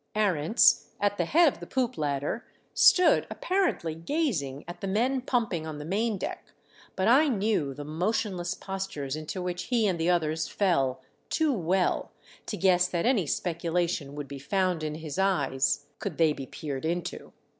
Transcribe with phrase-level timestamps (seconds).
[0.15, 5.67] Arents at the head of the poop ladder stood apparently gazing at the men pumping
[5.67, 6.53] on the main deck,
[6.95, 12.09] but I knew the motionless postures into which he and the others fell too well
[12.47, 16.83] to guess that any speculation would be found in his eyes could they be peered
[16.83, 17.31] into.